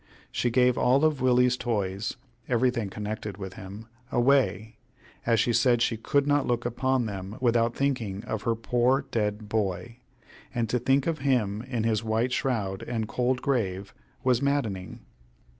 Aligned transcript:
She 0.31 0.49
gave 0.49 0.79
all 0.79 1.05
of 1.05 1.21
Willie's 1.21 1.55
toys 1.55 2.17
everything 2.49 2.89
connected 2.89 3.37
with 3.37 3.53
him 3.53 3.85
away, 4.11 4.77
as 5.27 5.39
she 5.39 5.53
said 5.53 5.79
she 5.79 5.95
could 5.95 6.25
not 6.25 6.47
look 6.47 6.65
upon 6.65 7.05
them 7.05 7.37
without 7.39 7.75
thinking 7.75 8.23
of 8.23 8.41
her 8.41 8.55
poor 8.55 9.05
dead 9.11 9.47
boy, 9.47 9.97
and 10.55 10.67
to 10.69 10.79
think 10.79 11.05
of 11.05 11.19
him, 11.19 11.61
in 11.61 11.83
his 11.83 12.03
white 12.03 12.31
shroud 12.33 12.81
and 12.81 13.07
cold 13.07 13.43
grave, 13.43 13.93
was 14.23 14.41
maddening. 14.41 15.01